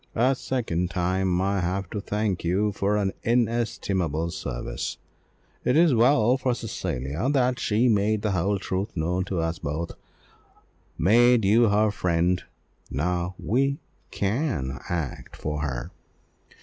a 0.15 0.33
second 0.33 0.89
time 0.89 1.39
I 1.41 1.59
have 1.59 1.87
to 1.91 2.01
thank 2.01 2.43
you 2.43 2.71
for 2.71 2.97
an 2.97 3.13
inestimable 3.21 4.31
service. 4.31 4.97
It 5.63 5.77
is 5.77 5.93
well 5.93 6.37
for 6.39 6.55
Cecilia 6.55 7.29
that 7.29 7.59
she 7.59 7.87
made 7.87 8.23
the 8.23 8.31
whole 8.31 8.57
truth 8.57 8.97
known 8.97 9.25
to 9.25 9.39
us 9.41 9.59
both 9.59 9.91
made 10.97 11.45
you 11.45 11.69
her 11.69 11.91
friend; 11.91 12.43
now 12.89 13.35
we 13.37 13.77
can 14.09 14.79
act 14.89 15.35
for 15.35 15.61
her. 15.61 15.91